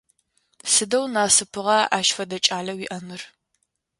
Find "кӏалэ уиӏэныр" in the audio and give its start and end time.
2.45-3.21